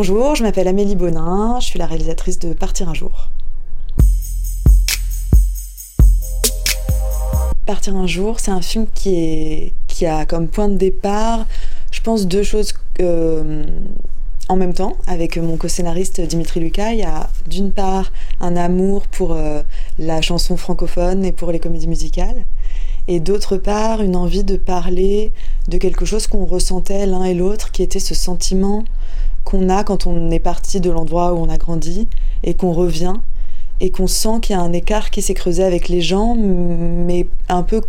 [0.00, 3.30] Bonjour, je m'appelle Amélie Bonin, je suis la réalisatrice de Partir un jour.
[7.66, 9.72] Partir un jour, c'est un film qui,
[10.06, 11.46] a comme point de départ,
[11.90, 13.66] je pense, deux choses euh,
[14.48, 14.96] en même temps.
[15.08, 19.62] Avec mon co-scénariste Dimitri Lucas, il y a d'une part un amour pour euh,
[19.98, 22.44] la chanson francophone et pour les comédies musicales,
[23.08, 25.32] et d'autre part une envie de parler
[25.66, 28.84] de quelque chose qu'on ressentait l'un et l'autre, qui était ce sentiment
[29.44, 32.06] qu'on a quand on est parti de l'endroit où on a grandi
[32.44, 33.14] et qu'on revient
[33.80, 37.26] et qu'on sent qu'il y a un écart qui s'est creusé avec les gens, mais
[37.48, 37.80] un peu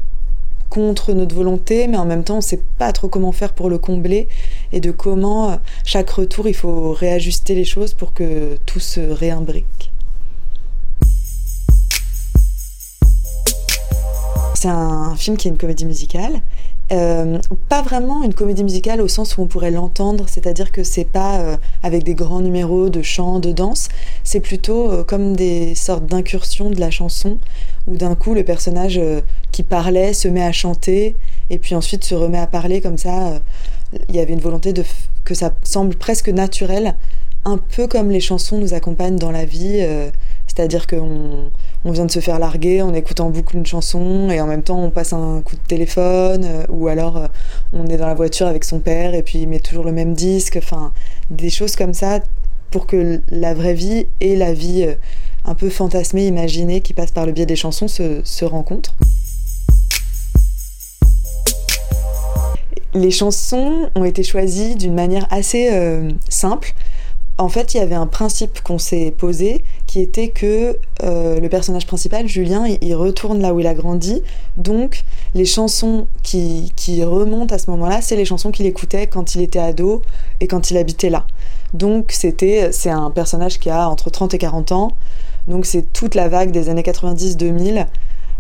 [0.70, 3.70] contre notre volonté, mais en même temps on ne sait pas trop comment faire pour
[3.70, 4.28] le combler
[4.72, 9.00] et de comment euh, chaque retour il faut réajuster les choses pour que tout se
[9.00, 9.92] réimbrique.
[14.60, 16.42] C'est un film qui est une comédie musicale
[16.92, 17.38] euh,
[17.70, 21.40] pas vraiment une comédie musicale au sens où on pourrait l'entendre, c'est-à-dire que c'est pas
[21.40, 23.88] euh, avec des grands numéros de chant, de danse,
[24.26, 27.38] c'est plutôt euh, comme des sortes d'incursions de la chanson
[27.88, 29.00] où d'un coup le personnage
[29.54, 31.16] qui parlait se met à chanter
[31.50, 33.40] et puis ensuite se remet à parler comme ça.
[34.10, 34.84] Il y avait une volonté de
[35.24, 36.96] que ça semble presque naturel,
[37.46, 39.86] un peu comme les chansons nous accompagnent dans la vie,
[40.50, 41.52] c'est-à-dire qu'on
[41.86, 44.80] on vient de se faire larguer en écoutant beaucoup une chanson et en même temps
[44.84, 47.28] on passe un coup de téléphone euh, ou alors euh,
[47.72, 50.14] on est dans la voiture avec son père et puis il met toujours le même
[50.14, 50.92] disque, enfin
[51.30, 52.20] des choses comme ça
[52.72, 54.96] pour que la vraie vie et la vie euh,
[55.46, 58.96] un peu fantasmée, imaginée qui passe par le biais des chansons se rencontrent.
[62.94, 65.70] Les chansons ont été choisies d'une manière assez
[66.28, 66.74] simple
[67.40, 71.50] en fait, il y avait un principe qu'on s'est posé qui était que euh, le
[71.50, 74.22] personnage principal, Julien, il, retourne là où il a grandi.
[74.56, 75.04] Donc,
[75.34, 76.72] les chansons qui,
[77.04, 80.04] remontent à ce moment-là, c'est les chansons qu'il écoutait quand il était ado
[80.42, 81.26] et quand il habitait là.
[81.74, 84.92] Donc, c'était, c'est un personnage qui a entre 30 et 40 ans.
[85.48, 87.88] Donc, c'est toute la vague des années 90-2000.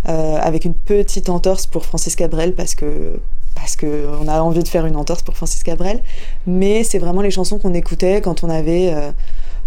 [0.07, 3.19] Euh, avec une petite entorse pour Francis Cabrel parce que
[3.53, 6.01] parce qu'on a envie de faire une entorse pour Francis Cabrel,
[6.47, 9.11] mais c'est vraiment les chansons qu'on écoutait quand on avait, euh,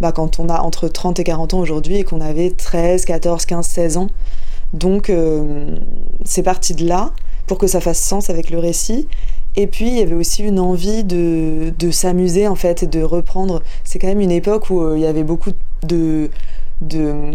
[0.00, 3.46] bah, quand on a entre 30 et 40 ans aujourd'hui et qu'on avait 13, 14,
[3.46, 4.06] 15, 16 ans.
[4.72, 5.76] Donc euh,
[6.24, 7.12] c'est parti de là
[7.46, 9.06] pour que ça fasse sens avec le récit.
[9.54, 13.02] Et puis il y avait aussi une envie de, de s'amuser en fait et de
[13.02, 13.62] reprendre.
[13.84, 15.50] C'est quand même une époque où euh, il y avait beaucoup
[15.82, 16.30] de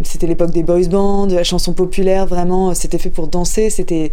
[0.04, 4.12] c'était l'époque des boys bands, de la chanson populaire, vraiment, c'était fait pour danser, c'était,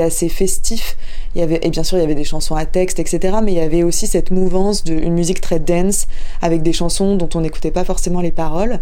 [0.00, 0.96] assez festif.
[1.34, 3.38] Il y avait, et bien sûr, il y avait des chansons à texte, etc.
[3.42, 6.06] Mais il y avait aussi cette mouvance d'une musique très dance,
[6.42, 8.80] avec des chansons dont on n'écoutait pas forcément les paroles.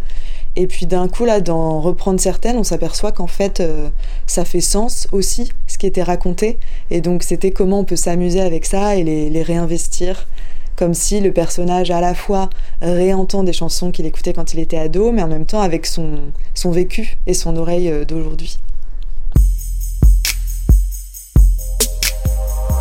[0.57, 3.89] Et puis d'un coup, là, d'en reprendre certaines, on s'aperçoit qu'en fait, euh,
[4.27, 6.59] ça fait sens aussi, ce qui était raconté.
[6.91, 10.27] Et donc, c'était comment on peut s'amuser avec ça et les réinvestir
[10.77, 12.51] comme si le personnage à la fois
[12.81, 16.19] réentend des chansons qu'il écoutait quand il était ado, mais en même temps avec son,
[16.55, 18.59] son vécu et son oreille euh, d'aujourd'hui.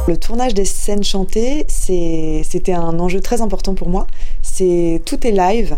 [0.07, 4.07] Le tournage des scènes chantées, c'était un enjeu très important pour moi.
[4.41, 5.77] C'est tout est live,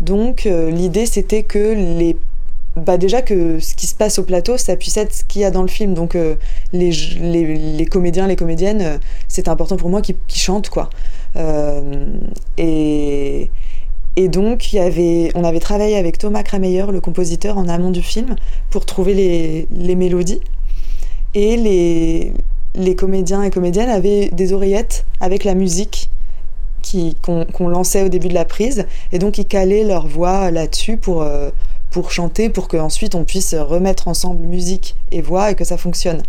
[0.00, 2.16] donc euh, l'idée c'était que les
[2.76, 5.44] bah déjà que ce qui se passe au plateau, ça puisse être ce qu'il y
[5.44, 5.94] a dans le film.
[5.94, 6.36] Donc euh,
[6.72, 10.88] les, les, comédiens, les comédiennes, c'est important pour moi qu'ils chantent, quoi.
[11.36, 12.06] Euh,
[12.58, 13.48] et,
[14.28, 14.70] donc,
[15.34, 18.36] on avait travaillé avec Thomas Krameyer, le compositeur, en amont du film,
[18.70, 20.40] pour trouver les, mélodies.
[21.34, 21.56] Et
[22.74, 26.10] les, comédiens et comédiennes avaient des oreillettes avec la musique
[27.22, 28.86] qu'on lançait au début de la prise.
[29.12, 31.24] Et donc, ils calaient leur voix là-dessus pour
[31.90, 36.22] pour chanter, pour qu'ensuite on puisse remettre ensemble musique et voix et que ça fonctionne.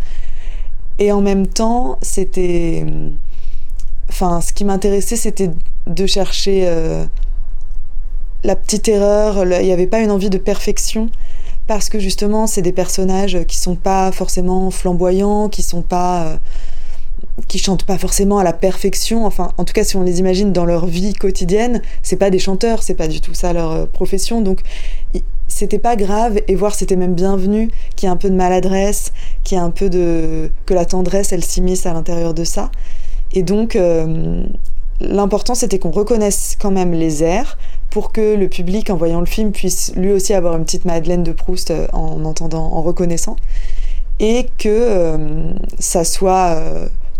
[0.98, 2.84] Et en même temps, c'était.
[4.08, 5.50] Enfin, ce qui m'intéressait, c'était
[5.86, 7.04] de chercher euh,
[8.44, 9.44] la petite erreur.
[9.44, 11.10] Il n'y avait pas une envie de perfection
[11.66, 16.24] parce que justement, c'est des personnages qui sont pas forcément flamboyants, qui sont pas.
[16.24, 16.36] Euh,
[17.48, 19.24] qui chantent pas forcément à la perfection.
[19.24, 22.38] Enfin, en tout cas, si on les imagine dans leur vie quotidienne, c'est pas des
[22.38, 24.42] chanteurs, c'est pas du tout ça leur euh, profession.
[24.42, 24.60] Donc,
[25.48, 29.12] c'était pas grave et voir c'était même bienvenu qu'il y ait un peu de maladresse,
[29.44, 32.70] qu'il y un peu de que la tendresse elle s'immisce à l'intérieur de ça.
[33.32, 34.44] Et donc euh,
[35.00, 37.58] l'important c'était qu'on reconnaisse quand même les airs
[37.90, 41.22] pour que le public en voyant le film puisse lui aussi avoir une petite Madeleine
[41.22, 43.36] de Proust euh, en entendant, en reconnaissant
[44.20, 46.58] et que euh, ça soit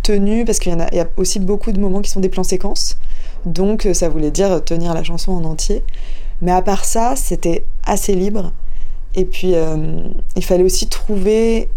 [0.03, 2.99] tenu parce qu'il y, y a aussi beaucoup de moments qui sont des plans séquences.
[3.47, 5.83] Donc ça voulait dire tenir la chanson en entier.
[6.43, 8.53] Mais à part ça, c'était assez libre.
[9.15, 9.55] Et puis,
[10.37, 11.69] il fallait aussi trouver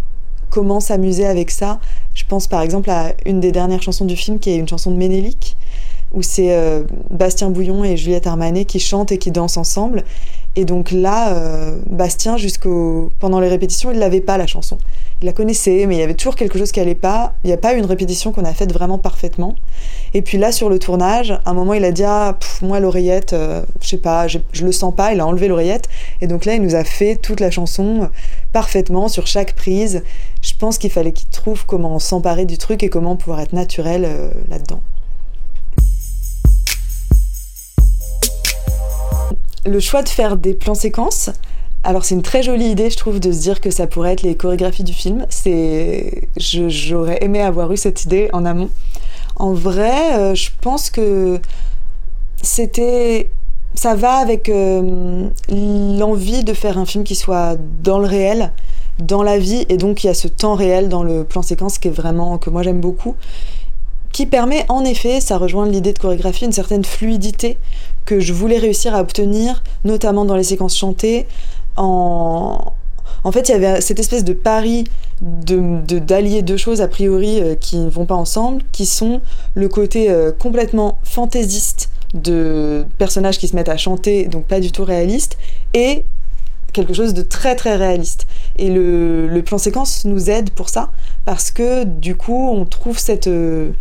[0.50, 1.80] comment s'amuser avec ça.
[2.16, 4.90] Je pense par exemple à une des dernières chansons du film, qui est une chanson
[4.90, 5.56] de Ménélique,
[6.14, 6.58] où c'est
[7.12, 10.04] Bastien Bouillon et Juliette Armanet qui chantent et qui dansent ensemble.
[10.56, 11.36] Et donc là,
[11.90, 14.78] Bastien, jusqu'au pendant les répétitions, il l'avait pas la chanson
[15.22, 17.36] il la connaissait, mais il y avait toujours quelque chose qui allait pas.
[17.44, 19.56] Il n'y a pas eu une répétition qu'on a faite vraiment parfaitement.
[20.14, 23.32] Et puis là, sur le tournage, à un moment, il a dit Ah, moi, l'oreillette,
[23.34, 25.14] euh, je sais pas, je, le sens pas.
[25.14, 25.88] Il a enlevé l'oreillette.
[26.20, 28.10] Et donc là, il nous a fait toute la chanson
[28.52, 30.04] parfaitement sur chaque prise.
[30.42, 34.04] Je pense qu'il fallait qu'il trouve comment s'emparer du truc et comment pouvoir être naturel
[34.06, 34.82] euh, là-dedans.
[39.66, 41.32] Le choix de faire des plans séquences,
[41.86, 44.24] alors c'est une très jolie idée, je trouve, de se dire que ça pourrait être
[44.24, 45.26] les chorégraphies du film.
[45.30, 48.70] C'est, j'aurais aimé avoir eu cette idée en amont.
[49.36, 51.40] En vrai, euh, je pense que
[52.42, 53.30] c'était,
[53.76, 58.52] ça va avec euh, l'envie de faire un film qui soit dans le réel,
[58.98, 61.78] dans la vie, et donc il y a ce temps réel dans le plan séquence
[61.78, 63.16] qui est vraiment que moi j'aime beaucoup
[64.16, 67.58] qui permet en effet, ça rejoint l'idée de chorégraphie, une certaine fluidité
[68.06, 71.28] que je voulais réussir à obtenir, notamment dans les séquences chantées,
[71.78, 72.74] en,
[73.32, 74.86] fait, il y avait cette espèce de pari
[75.22, 79.22] de d'allier deux choses a priori euh, qui ne vont pas ensemble, qui sont
[79.54, 84.72] le côté euh, complètement fantaisiste de personnages qui se mettent à chanter, donc pas du
[84.72, 85.38] tout réaliste,
[85.74, 86.04] et
[86.74, 88.28] quelque chose de très très réaliste.
[88.58, 90.92] Et le, le plan séquence nous aide pour ça,
[91.24, 93.72] parce que du coup, on trouve cette, euh,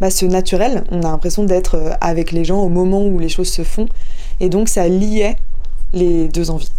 [0.00, 3.50] bah, ce naturel, on a l'impression d'être avec les gens au moment où les choses
[3.50, 3.88] se font,
[4.40, 5.36] et donc ça liait
[5.92, 6.70] les deux envies.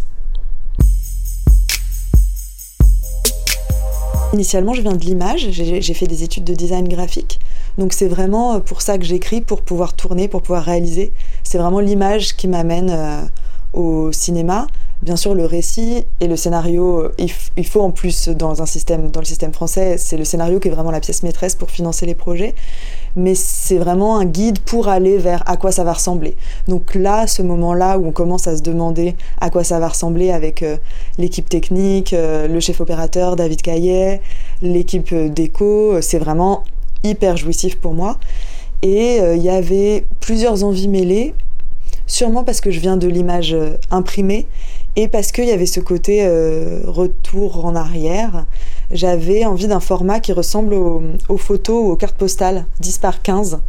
[4.31, 7.39] Initialement, je viens de l'image, j'ai fait des études de design graphique.
[7.79, 11.11] Donc c'est vraiment euh, pour ça que j'écris, pour pouvoir tourner, pour pouvoir réaliser.
[11.43, 13.21] C'est vraiment l'image qui m'amène euh,
[13.73, 14.67] au cinéma.
[15.01, 17.15] Bien sûr, le récit et le scénario, euh,
[17.55, 18.65] il, faut en plus dans le
[19.23, 22.53] système français, c'est le scénario qui est vraiment la pièce maîtresse pour financer les projets
[23.15, 26.35] mais c'est vraiment un guide pour aller vers à quoi ça va ressembler.
[26.67, 30.31] Donc là, ce moment-là où on commence à se demander à quoi ça va ressembler
[30.31, 30.77] avec euh,
[31.17, 34.21] l'équipe technique, euh, le chef opérateur David Caillet,
[34.61, 36.65] l'équipe déco, c'est vraiment
[37.03, 38.17] hyper jouissif pour moi.
[38.83, 41.33] Et il y avait plusieurs envies mêlées,
[42.07, 43.55] sûrement parce que je viens de l'image
[43.91, 44.47] imprimée
[45.01, 46.27] et parce qu'il y avait ce côté
[46.85, 48.45] retour en arrière
[48.91, 53.59] j'avais envie d'un format qui ressemble aux, photos ou aux cartes postales 10 par 15.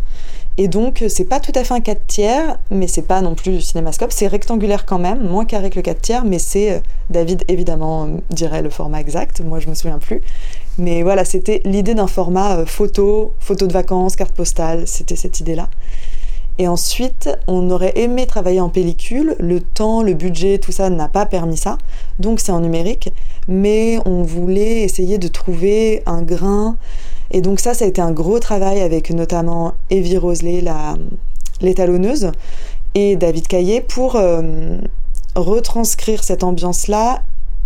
[0.58, 3.52] Et donc, c'est pas tout à fait un 4 tiers, mais c'est pas non plus
[3.52, 4.12] du cinémascope.
[4.12, 6.78] C'est rectangulaire quand même, moins carré que le 4 tiers, mais c'est, euh,
[7.08, 10.20] David évidemment dirait le format exact, moi je me souviens plus.
[10.76, 15.40] Mais voilà, c'était l'idée d'un format euh, photo, photo de vacances, carte postale, c'était cette
[15.40, 15.68] idée-là.
[16.58, 19.37] Et ensuite, on aurait aimé travailler en pellicule.
[19.38, 21.79] Le temps, le budget, tout ça n'a pas permis ça.
[22.19, 23.12] Donc c'est en numérique.
[23.49, 26.76] Mais on voulait essayer de trouver un grain.
[27.31, 30.64] Et donc ça, ça a été un gros travail avec notamment Evie Roseley,
[31.61, 32.32] l'étalonneuse,
[32.94, 34.79] et David Caillé pour euh,
[35.37, 37.23] retranscrire cette ambiance-là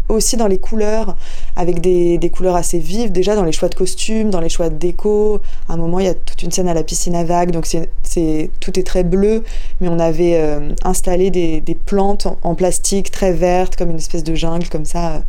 [0.08, 1.16] aussi dans les couleurs,
[1.56, 4.76] avec des, couleurs assez vives, déjà dans les choix de costumes, dans les choix de
[4.76, 5.40] déco.
[5.68, 7.66] À un moment, il y a toute une scène à la piscine à vagues, donc
[7.66, 9.44] c'est, tout est très bleu,
[9.80, 14.34] mais on avait euh, installé des, plantes en, plastique très vertes, comme une espèce de
[14.34, 15.22] jungle, comme ça.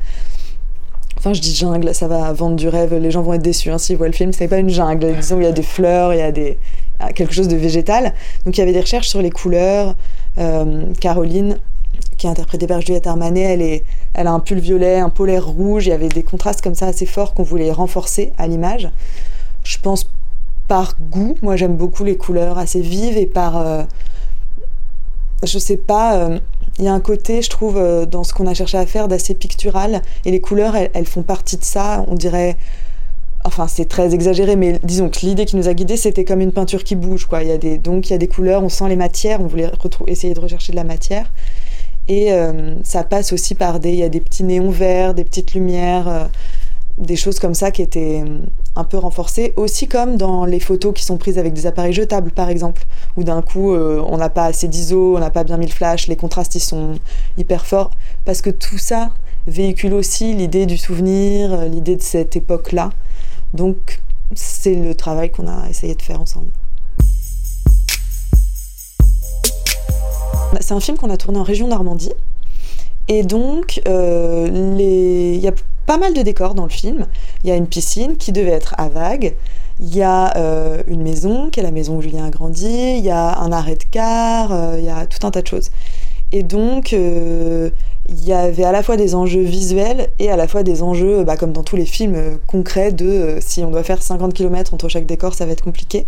[1.17, 3.77] Enfin, je dis jungle, ça va vendre du rêve, les gens vont être déçus hein,
[3.77, 4.31] s'ils voient le film.
[4.31, 6.59] C'est pas une jungle, disons, il y a des fleurs, il y a des,
[7.15, 8.13] quelque chose de végétal.
[8.45, 9.95] Donc il y avait des recherches sur les couleurs.
[10.37, 11.57] Euh, Caroline
[12.17, 15.47] qui est interprétée par Juliette Armanet, elle, est, elle a un pull violet, un polaire
[15.47, 18.89] rouge, il y avait des contrastes comme ça assez forts qu'on voulait renforcer à l'image.
[19.63, 20.09] Je pense
[20.67, 23.57] par goût, moi j'aime beaucoup les couleurs assez vives et par...
[23.57, 23.83] Euh,
[25.43, 26.39] je sais pas, euh,
[26.79, 29.07] il y a un côté, je trouve, euh, dans ce qu'on a cherché à faire
[29.07, 32.57] d'assez pictural, et les couleurs, elles, font partie de ça, on dirait...
[33.43, 36.51] Enfin, c'est très exagéré, mais disons que l'idée qui nous a guidés, c'était comme une
[36.51, 37.43] peinture qui bouge, quoi.
[37.43, 39.45] Il y a des, donc il y a des couleurs, on sent les matières, on
[39.45, 39.69] voulait
[40.07, 41.31] essayer de rechercher de la matière.
[42.07, 45.23] Et euh, ça passe aussi par des, il y a des petits néons verts, des
[45.23, 46.25] petites lumières, euh,
[46.97, 48.39] des choses comme ça qui étaient euh,
[48.75, 49.53] un peu renforcées.
[49.57, 52.83] Aussi comme dans les photos qui sont prises avec des appareils jetables, par exemple,
[53.17, 56.07] où d'un coup on n'a pas assez d'ISO, on n'a pas bien mis le flash,
[56.07, 56.95] les contrastes ils sont
[57.37, 57.91] hyper forts,
[58.23, 59.11] parce que tout ça
[59.47, 62.91] véhicule aussi l'idée du souvenir, l'idée de cette époque-là.
[63.53, 64.01] Donc
[64.33, 66.47] c'est le travail qu'on a essayé de faire ensemble.
[70.61, 72.13] C'est un film qu'on a tourné en région Normandie.
[73.07, 74.47] Et donc, euh,
[74.79, 75.53] il y a
[75.85, 77.05] pas mal de décors dans le film.
[77.43, 79.35] Il y a une piscine qui devait être à vagues.
[79.79, 82.95] Il y a euh, une maison, qui est la maison où Julien a grandi.
[82.97, 84.51] Il y a un arrêt de car.
[84.51, 85.69] Euh, il y a tout un tas de choses.
[86.31, 90.63] Et donc, il y avait à la fois des enjeux visuels et à la fois
[90.63, 94.33] des enjeux, bah, comme dans tous les films concrets, de si on doit faire 50
[94.33, 96.05] km entre chaque décor, ça va être compliqué.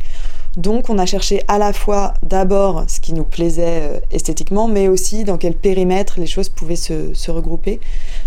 [0.58, 4.88] Donc on a cherché à la fois d'abord ce qui nous plaisait euh, esthétiquement, mais
[4.88, 7.80] aussi dans quel périmètre les choses pouvaient se, regrouper.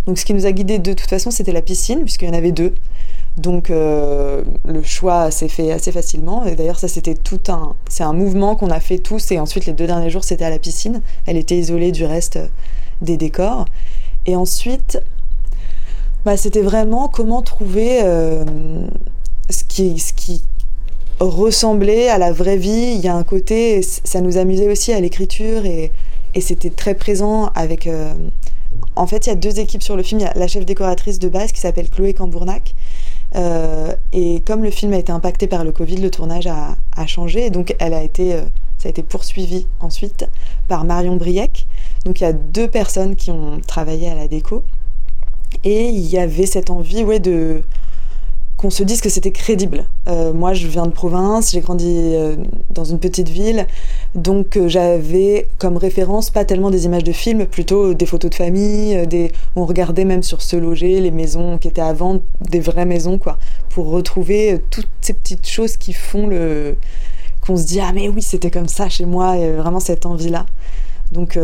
[0.07, 2.35] Donc ce qui nous a guidé de toute façon, c'était la piscine, puisqu'il y en
[2.35, 2.75] avait deux.
[3.37, 6.45] Donc euh, le choix s'est fait assez facilement.
[6.45, 9.33] Et d'ailleurs, ça c'était tout un, c'est un mouvement qu'on a fait tous.
[9.33, 11.03] Et ensuite, les deux derniers jours, c'était à la piscine.
[11.27, 12.39] Elle était isolée du reste
[13.03, 13.65] des décors.
[14.27, 15.03] Et ensuite,
[16.25, 18.45] bah, c'était vraiment comment trouver euh,
[19.49, 20.45] ce, qui, ce qui
[21.21, 22.95] ressemblait à la vraie vie.
[22.95, 25.93] Il y a un côté, ça nous amusait aussi à l'écriture et,
[26.35, 27.87] et c'était très présent avec.
[27.87, 28.13] Euh,
[28.97, 30.21] en fait, il y a deux équipes sur le film.
[30.21, 32.75] Il y a la chef décoratrice de base qui s'appelle Chloé Cambournac.
[33.37, 37.07] Euh, et comme le film a été impacté par le Covid, le tournage a, a
[37.07, 37.47] changé.
[37.47, 38.33] Et donc, elle a été,
[38.79, 40.27] ça a été poursuivi ensuite
[40.69, 41.67] par Marion Briec.
[42.05, 44.65] Donc, il y a deux personnes qui ont travaillé à la déco.
[45.65, 47.63] Et il y avait cette envie ouais, de
[48.61, 49.87] qu'on se dise que c'était crédible.
[50.07, 52.37] Euh, moi, je viens de province, j'ai grandi euh,
[52.69, 53.67] dans une petite ville,
[54.15, 58.35] donc euh, j'avais comme référence pas tellement des images de films, plutôt des photos de
[58.35, 59.03] famille,
[59.57, 63.39] on regardait même sur se loger les maisons qui étaient avant, des vraies maisons, quoi,
[63.71, 66.77] pour retrouver toutes ces petites choses qui font le
[67.41, 70.29] qu'on se dit ah mais oui c'était comme ça chez moi, et vraiment cette envie
[70.29, 70.45] là.
[71.13, 71.39] Donc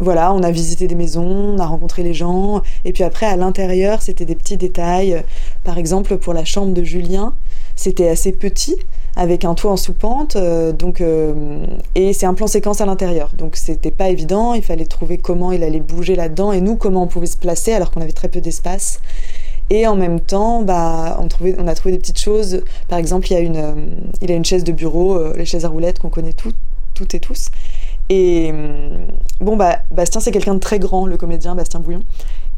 [0.00, 3.36] voilà, on a visité des maisons, on a rencontré les gens, et puis après à
[3.36, 5.22] l'intérieur, c'était des petits détails.
[5.64, 7.34] Par exemple, pour la chambre de Julien,
[7.76, 8.76] c'était assez petit,
[9.16, 11.64] avec un toit en sous-pente, euh, donc euh,
[11.94, 14.54] et c'est un plan séquence à l'intérieur, donc c'était pas évident.
[14.54, 17.72] Il fallait trouver comment il allait bouger là-dedans et nous comment on pouvait se placer
[17.72, 19.00] alors qu'on avait très peu d'espace.
[19.70, 22.62] Et en même temps, bah, on, trouvait, on a trouvé des petites choses.
[22.88, 23.74] Par exemple, il y a une, euh,
[24.22, 27.50] il a une chaise de bureau, les chaises à roulettes qu'on connaît toutes et tous.
[28.10, 29.06] Et hum,
[29.40, 32.02] bon, bah, Bastien, c'est quelqu'un de très grand, le comédien Bastien Bouillon.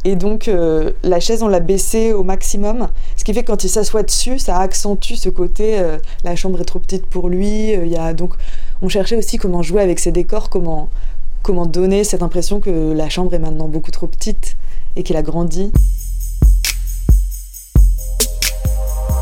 [0.04, 2.88] Et donc, euh, la chaise, on l'a baissée au maximum.
[3.16, 6.61] Ce qui fait que quand il s'assoit dessus, ça accentue ce côté euh, la chambre
[6.61, 7.75] est trop petite pour lui.
[7.75, 8.35] Euh, y a, donc,
[8.80, 10.88] on cherchait aussi comment jouer avec ses décors, comment,
[11.42, 14.57] comment donner cette impression que la chambre est maintenant beaucoup trop petite
[14.97, 15.71] et qu'il a grandi.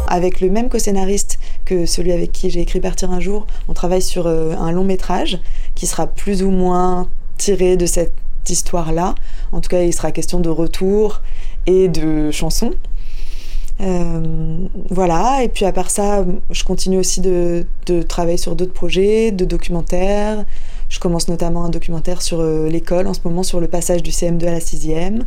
[0.06, 4.00] Avec le même co-scénariste que celui avec qui j'ai écrit Partir un jour, on travaille
[4.00, 5.38] sur euh, un long métrage
[5.78, 8.12] qui sera plus ou moins tiré de cette
[8.48, 9.14] histoire-là.
[9.52, 11.22] En tout cas, il sera question de retour
[11.66, 12.72] et de chansons.
[13.80, 17.64] Euh, voilà, et puis à part ça, je continue aussi de,
[18.08, 20.44] travailler sur d'autres projets, de documentaires.
[20.88, 24.10] Je commence notamment un documentaire sur euh, l'école en ce moment, sur le passage du
[24.10, 25.20] CM2 à la 6e.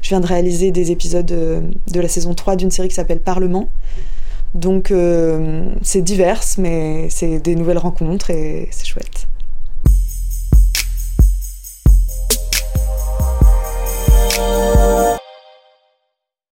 [0.00, 3.68] Je viens de réaliser des épisodes de la saison 3 d'une série qui s'appelle Parlement,
[4.54, 9.28] donc euh, c'est divers, mais c'est des nouvelles rencontres et c'est chouette.